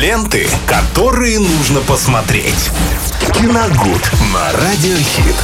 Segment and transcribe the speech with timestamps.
[0.00, 2.70] Ленты, которые нужно посмотреть.
[3.32, 5.34] Киногуд на Радиохит.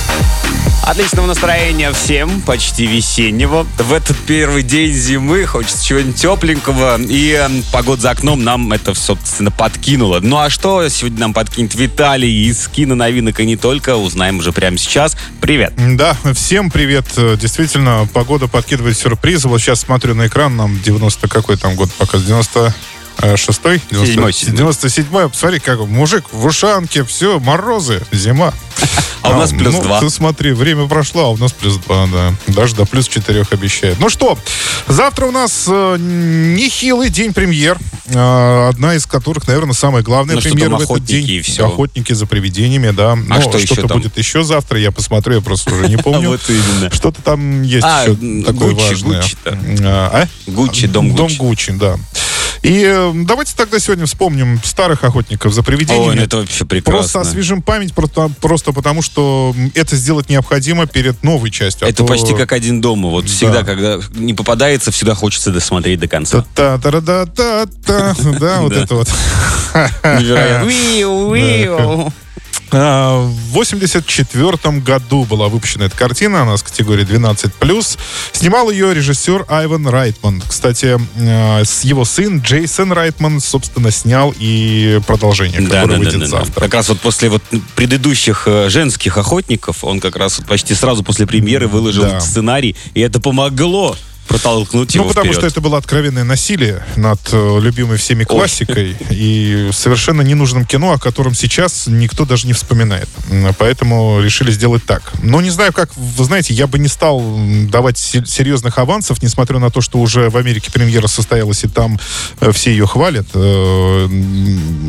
[0.82, 3.66] Отличного настроения всем, почти весеннего.
[3.78, 7.00] В этот первый день зимы хочется чего-нибудь тепленького.
[7.00, 10.20] И э, погода за окном нам это, собственно, подкинуло.
[10.20, 14.76] Ну а что сегодня нам подкинет Виталий из киноновинок и не только, узнаем уже прямо
[14.76, 15.16] сейчас.
[15.40, 15.72] Привет.
[15.96, 17.06] Да, всем привет.
[17.38, 19.48] Действительно, погода подкидывает сюрпризы.
[19.48, 22.74] Вот сейчас смотрю на экран, нам 90 какой там год пока 90
[23.36, 23.80] шестой?
[23.90, 24.32] Седьмой.
[24.32, 25.28] 97-й.
[25.28, 28.52] Посмотри, как мужик в ушанке, все, морозы, зима.
[29.22, 30.00] А у нас плюс ну.
[30.00, 32.34] Ты смотри, время прошло, а у нас плюс два, да.
[32.48, 34.00] Даже до плюс четырех обещает.
[34.00, 34.36] Ну что,
[34.88, 37.78] завтра у нас э, нехилый день премьер.
[38.06, 41.24] Э, одна из которых, наверное, самая главная Ну, премьера в этот день.
[41.28, 41.42] и.
[41.60, 43.14] Охотники за привидениями, да.
[43.14, 46.30] Но что что-то будет еще завтра, я посмотрю, я просто уже не помню.
[46.30, 46.90] Вот именно.
[46.92, 49.24] Что-то там есть А, еще такое Гуччи, важное.
[49.84, 50.26] А?
[50.48, 51.38] Гуччи, дом Дом Гуччи.
[51.38, 51.96] Гуччи, да.
[52.62, 56.10] И э, давайте тогда сегодня вспомним старых охотников за привидениями.
[56.10, 57.20] Ой, ну это вообще Просто прекрасно.
[57.22, 61.86] освежим память, просто, просто потому, что это сделать необходимо перед новой частью.
[61.86, 63.08] А Это то- почти как один дома.
[63.08, 63.64] Вот всегда, Да.
[63.64, 66.44] когда не попадается, всегда хочется досмотреть до конца.
[66.54, 69.08] та та та та та Да, вот это вот.
[70.20, 72.12] Невероятно.
[72.72, 77.98] А, В 84 году была выпущена эта картина, она с категории 12+.
[78.32, 80.42] Снимал ее режиссер Айван Райтман.
[80.48, 80.98] Кстати,
[81.64, 86.18] с его сын Джейсон Райтман, собственно, снял и продолжение, Да, которое да, да, выйдет да,
[86.20, 86.26] да.
[86.44, 86.60] завтра.
[86.62, 87.42] Как раз вот после вот
[87.76, 92.20] предыдущих э, женских охотников он как раз вот почти сразу после премьеры выложил Да.
[92.20, 93.96] сценарий, и это помогло
[94.32, 95.38] протолкнуть его Ну, потому вперед.
[95.40, 100.98] что это было откровенное насилие над э, любимой всеми классикой и совершенно ненужным кино, о
[100.98, 103.08] котором сейчас никто даже не вспоминает.
[103.58, 105.12] Поэтому решили сделать так.
[105.22, 107.22] Но не знаю, как, вы знаете, я бы не стал
[107.68, 111.98] давать се- серьезных авансов, несмотря на то, что уже в Америке премьера состоялась, и там
[112.40, 113.26] э, все ее хвалят.
[113.34, 114.08] Э,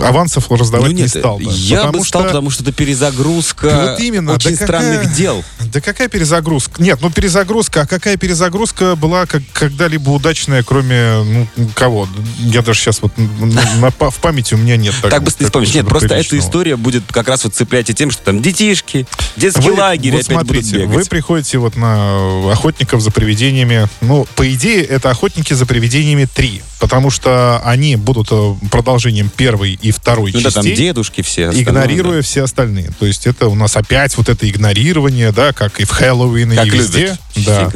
[0.02, 1.52] Авансов раздавать Ну, нет, не стал бы.
[1.52, 5.16] я Потому бы стал, что- потому что это перезагрузка вот именно, очень да странных какая-
[5.16, 5.44] дел.
[5.74, 6.82] Да какая перезагрузка?
[6.82, 12.08] Нет, ну перезагрузка, а какая перезагрузка была как, когда-либо удачная, кроме ну, кого?
[12.38, 14.94] Я даже сейчас вот на па- в памяти у меня нет.
[15.02, 15.74] Так быстро не такого вспомнишь.
[15.74, 19.62] Нет, просто эта история будет как раз вот цеплять и тем, что там детишки, детский
[19.62, 20.96] Вы, лагерь вот опять будут смотрите, бегать.
[20.96, 23.88] вы приходите вот на охотников за привидениями.
[24.02, 29.74] Ну, по идее, это охотники за привидениями 3, потому что они будут э, продолжением первой
[29.82, 30.76] и второй Ну да, там частей.
[30.76, 31.50] дедушки все.
[31.52, 32.92] игнорируя все остальные.
[33.00, 36.56] То есть это у нас опять вот это игнорирование, да, как и в Хэллоуин, и
[36.56, 37.00] Как везде.
[37.00, 37.20] любят.
[37.46, 37.72] Да.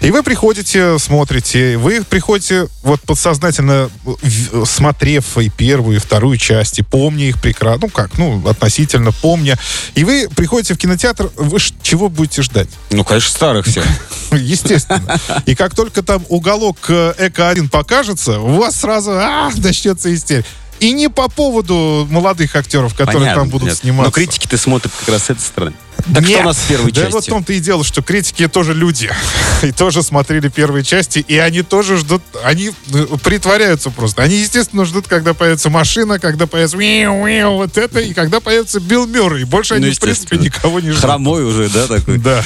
[0.00, 3.88] И вы приходите, смотрите, вы приходите вот подсознательно,
[4.64, 9.58] смотрев и первую, и вторую части, помня их прекрасно, ну как, ну относительно помня,
[9.94, 12.68] и вы приходите в кинотеатр, вы чего будете ждать?
[12.90, 13.84] Ну, конечно, старых всех.
[14.32, 15.18] Естественно.
[15.46, 20.44] И как только там уголок э, Эко-1 покажется, у вас сразу а, начнется истерия.
[20.82, 23.80] И не по поводу молодых актеров, которые Понятно, там будут понятно.
[23.80, 24.08] сниматься.
[24.08, 25.76] Но критики-то смотрят как раз с этой стороны.
[26.12, 26.30] Так Нет.
[26.30, 27.12] что у нас в первой да части?
[27.12, 29.08] вот в том-то и дело, что критики тоже люди.
[29.62, 34.22] И тоже смотрели первые части, и они тоже ждут, они э, притворяются просто.
[34.22, 36.76] Они, естественно, ждут, когда появится машина, когда появится
[37.48, 39.42] вот это, и когда появится Билл Мюррей.
[39.42, 41.02] И больше Ну, они, в принципе, никого не ждут.
[41.02, 42.18] Хромой уже, да, такой?
[42.18, 42.42] Да.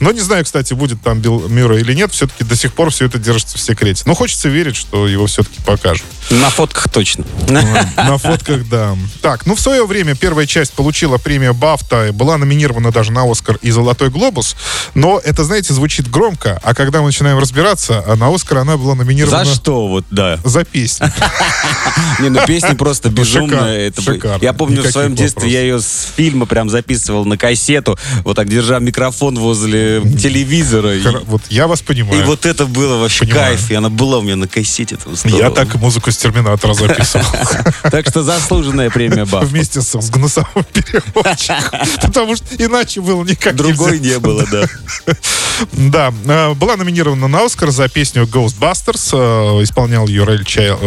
[0.00, 2.12] Но не знаю, кстати, будет там Билл Мюррей или нет.
[2.12, 4.04] Все-таки до сих пор все это держится в секрете.
[4.06, 6.06] Но хочется верить, что его все-таки покажут.
[6.30, 7.24] На фотках точно.
[7.96, 8.96] На фотках, да.
[9.20, 13.30] Так, ну в свое время первая часть получила премию Бафта, и была номинирована даже на
[13.30, 14.56] Оскар и Золотой глобус.
[14.94, 18.94] Но это, знаете, звучит громко, а когда мы начинаем разбираться, а на Оскар она была
[18.94, 20.38] номинирована За что вот, да.
[20.44, 21.12] за песню.
[22.20, 23.92] Не, ну песня просто Ну, безумная.
[24.40, 28.48] Я помню в своем детстве, я ее с фильма прям записывал на кассету, вот так
[28.48, 30.96] держа микрофон возле телевизора.
[30.96, 32.24] И, Вот я вас и понимаю.
[32.26, 34.96] вот это было вообще кайф, и она была у меня на кассете.
[35.24, 37.24] Я так и музыку с Терминатора записывал.
[37.90, 39.44] Так что заслуженная премия Баф.
[39.44, 41.80] Вместе с, голосовым переводчиком.
[42.00, 44.64] Потому что иначе было никак Другой не было, да.
[45.72, 49.10] Да, э, была номинирована на Оскар за песню Ghostbusters.
[49.12, 50.78] э, Исполнял ее Рэй, Ча-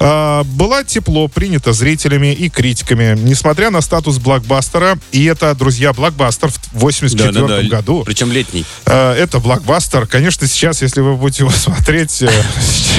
[0.00, 4.98] Э, Была тепло принята зрителями и критиками, несмотря на статус блокбастера.
[5.12, 7.68] И это, друзья, блокбастер в 84 Да-да-да.
[7.68, 8.02] году.
[8.04, 8.64] Причем летний.
[8.86, 10.06] Э, Это блокбастер.
[10.06, 12.30] Конечно, сейчас, если вы будете его смотреть, э,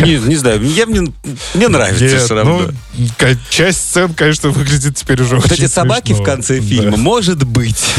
[0.01, 0.85] Не, не знаю, мне,
[1.53, 2.59] мне нравится нет, все равно.
[2.59, 2.71] ну,
[3.49, 6.23] часть сцен, конечно, выглядит теперь уже Вот очень эти собаки смешно.
[6.23, 6.67] в конце Да.
[6.67, 7.83] фильма, может быть.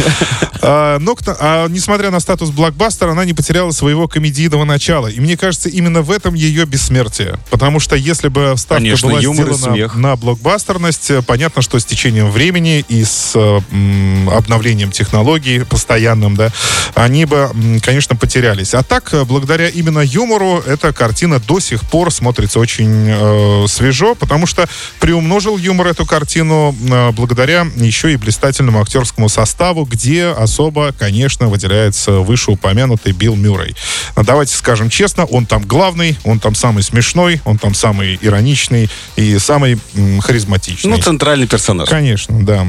[0.62, 5.06] А, но, а, несмотря на статус блокбастера, она не потеряла своего комедийного начала.
[5.06, 7.38] И мне кажется, именно в этом ее бессмертие.
[7.48, 12.30] Потому что если бы ставка Конечно, была сделана на блокбастерность, э, понятно, что с течением
[12.30, 16.52] времени и с э, м, обновлением технологий постоянным, да,
[16.94, 17.48] они бы,
[17.82, 18.74] конечно, потерялись.
[18.74, 24.14] А так, э, благодаря именно юмору, эта картина до сих пор смотрится очень э, свежо,
[24.14, 24.68] потому что
[24.98, 32.12] приумножил юмор эту картину э, благодаря еще и блистательному актерскому составу, где особо, конечно, выделяется
[32.12, 33.74] вышеупомянутый Билл Мюррей.
[34.16, 38.90] Но давайте скажем честно, он там главный, он там самый смешной, он там самый ироничный
[39.16, 40.90] и самый м, харизматичный.
[40.90, 41.88] Ну, центральный персонаж.
[41.88, 42.66] Конечно, да.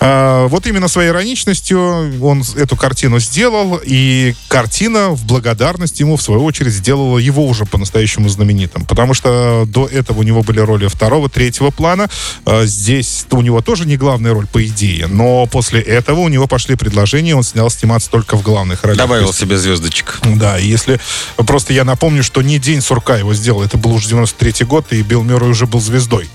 [0.00, 6.22] А, вот именно своей ироничностью он эту картину сделал, и картина в благодарность ему, в
[6.22, 8.86] свою очередь, сделала его уже по-настоящему знаменитым.
[8.86, 12.08] Потому что до этого у него были роли второго, третьего плана.
[12.46, 15.06] А, здесь у него тоже не главная роль, по идее.
[15.06, 18.96] Но после этого у него пошли предложения, он снял сниматься только в главных ролях.
[18.96, 20.20] Добавил есть, себе звездочек.
[20.24, 20.98] да, и если
[21.36, 25.02] просто я напомню, что не день сурка его сделал, это был уже 93 год, и
[25.02, 26.28] Билл Мюррей уже был звездой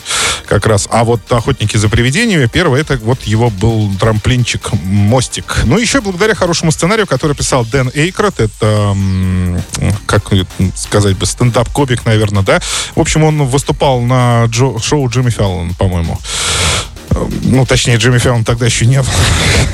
[0.46, 0.88] как раз.
[0.92, 5.62] А вот «Охотники за привидениями», первый, это вот его был трамплинчик, мостик.
[5.66, 8.96] Ну, еще благодаря хорошему сценарию, который писал Дэн Эйкрот, это,
[10.06, 10.32] как
[10.76, 12.60] сказать бы, стендап-комик, наверное, да?
[12.96, 16.18] В общем, он выступал на Джо- шоу Джимми Фаллон, по-моему.
[17.44, 19.08] Ну, точнее, Джимми Фаллон тогда еще не был.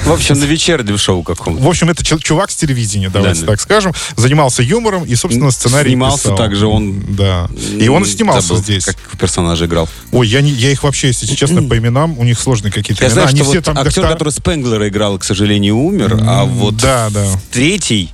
[0.05, 1.61] В общем, на вечернем шоу каком-то.
[1.61, 3.51] В общем, это чувак с телевидения, давайте Да, да.
[3.53, 3.93] так скажем.
[4.15, 6.37] Занимался юмором и, собственно, сценарий Снимался писал.
[6.37, 7.01] также он.
[7.15, 7.49] Да.
[7.79, 8.85] И он снимался Забыл, здесь.
[8.85, 9.89] Как персонажа играл.
[10.11, 13.07] Ой, я, не, я их вообще, если честно, по именам, у них сложные какие-то Я
[13.09, 13.13] имена.
[13.13, 16.43] знаю, Они что все вот там актер, доктора- который Спенглера играл, к сожалению, умер, а
[16.45, 17.25] вот Да, да.
[17.51, 18.11] третий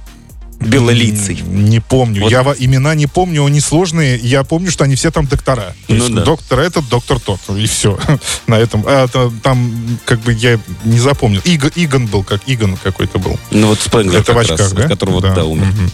[0.60, 1.36] белолицый.
[1.48, 2.24] Не помню.
[2.24, 2.32] Вот.
[2.32, 4.18] Я имена не помню, они сложные.
[4.18, 5.76] Я помню, что они все там доктора.
[5.88, 6.24] То Ну есть да.
[6.24, 7.40] доктор этот, доктор тот.
[7.56, 7.98] И все.
[8.48, 8.84] На этом.
[8.88, 11.42] А, та- там, как бы, я не запомнил.
[11.46, 13.40] Иго- Игон был, как Игон какой-то был.
[13.52, 14.84] Ну вот Спенглер Это в как очках, раз, да?
[14.84, 15.34] от которого Да.
[15.36, 15.66] да, умер.
[15.68, 15.92] Мгм.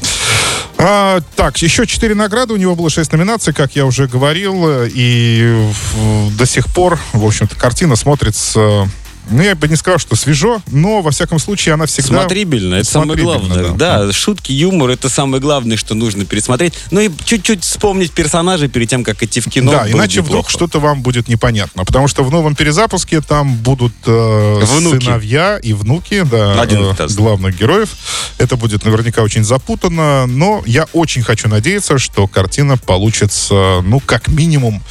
[0.78, 2.54] А, так, еще четыре награды.
[2.54, 4.66] У него было шесть номинаций, как я уже говорил.
[4.94, 8.90] И в- до сих пор, в общем-то, картина смотрится...
[9.30, 12.20] Ну, я бы не сказал, что свежо, но, во всяком случае, она всегда...
[12.22, 13.70] Смотрибельно, это самое главное.
[13.70, 14.06] да.
[14.06, 14.14] Да.
[14.14, 16.74] шутки, юмор, это самое главное, что нужно пересмотреть.
[16.92, 19.72] Ну и чуть-чуть вспомнить персонажей перед тем, как идти в кино.
[19.72, 20.30] да, иначе неплохо.
[20.30, 21.86] вдруг что-то вам будет непонятно.
[21.86, 25.04] Потому что в новом перезапуске там будут э, Внуки.
[25.04, 27.90] сыновья и внуки да, Один э, главных героев.
[28.38, 34.28] Это будет наверняка очень запутанно, но я очень хочу надеяться, что картина получится, ну, как
[34.28, 34.82] минимум,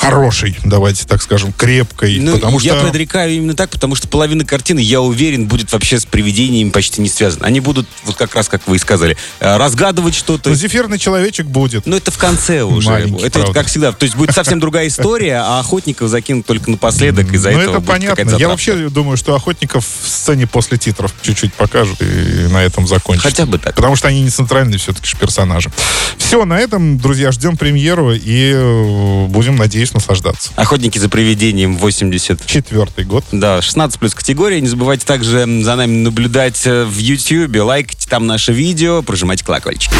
[0.00, 2.18] хорошей, давайте так скажем, крепкой.
[2.18, 2.84] Ну, потому я что...
[2.84, 7.08] предрекаю именно так, потому что половина картины, я уверен, будет вообще с привидениями почти не
[7.08, 7.46] связана.
[7.46, 10.50] Они будут, вот как раз, как вы и сказали, э, разгадывать что-то.
[10.50, 11.86] Ну, зефирный человечек будет.
[11.86, 12.88] Но это в конце уже.
[12.88, 13.54] Маленький, это правда.
[13.54, 13.92] как всегда.
[13.92, 17.86] То есть будет совсем другая история, а охотников закинут только напоследок, из-за Ну, этого это
[17.86, 18.36] понятно.
[18.36, 23.24] Я вообще думаю, что охотников в сцене после титров чуть-чуть покажут и на этом закончат.
[23.24, 23.74] Хотя бы так.
[23.74, 25.70] Потому что они не центральные все-таки же персонажи.
[26.16, 30.52] Все, на этом, друзья, ждем премьеру и э, будем, надеюсь, наслаждаться.
[30.56, 33.24] Охотники за привидением 80 Четвертый год.
[33.32, 34.60] Да, 16 плюс категория.
[34.60, 39.92] Не забывайте также за нами наблюдать э, в YouTube, лайкайте там наше видео, прожимайте колокольчик.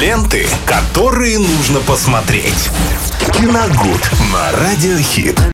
[0.00, 2.70] Ленты, которые нужно посмотреть.
[3.32, 5.40] Киногуд на Радиохит.